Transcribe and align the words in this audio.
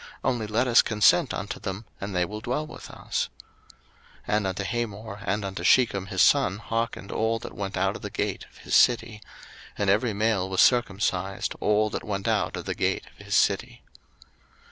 only 0.23 0.47
let 0.47 0.65
us 0.67 0.81
consent 0.81 1.31
unto 1.31 1.59
them, 1.59 1.85
and 2.01 2.15
they 2.15 2.25
will 2.25 2.39
dwell 2.41 2.65
with 2.65 2.89
us. 2.89 3.29
01:034:024 4.27 4.35
And 4.35 4.45
unto 4.47 4.63
Hamor 4.63 5.17
and 5.23 5.45
unto 5.45 5.63
Shechem 5.63 6.07
his 6.07 6.23
son 6.23 6.57
hearkened 6.57 7.11
all 7.11 7.37
that 7.37 7.53
went 7.53 7.77
out 7.77 7.95
of 7.95 8.01
the 8.01 8.09
gate 8.09 8.47
of 8.49 8.57
his 8.65 8.75
city; 8.75 9.21
and 9.77 9.91
every 9.91 10.13
male 10.13 10.49
was 10.49 10.59
circumcised, 10.61 11.53
all 11.59 11.91
that 11.91 12.03
went 12.03 12.27
out 12.27 12.57
of 12.57 12.65
the 12.65 12.73
gate 12.73 13.05
of 13.11 13.23
his 13.23 13.35
city. 13.35 13.83